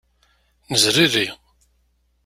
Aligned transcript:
Nezriri. 0.71 1.25